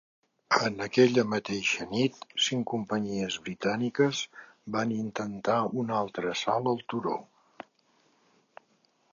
En 0.67 0.83
aquella 0.85 1.25
mateixa 1.33 1.85
nit, 1.91 2.17
cinc 2.45 2.65
companyies 2.71 3.37
britàniques 3.49 4.23
van 4.77 4.95
intentar 4.97 5.59
un 5.83 5.95
altre 6.01 6.33
assalt 6.35 6.71
al 6.73 6.83
turó. 6.95 7.17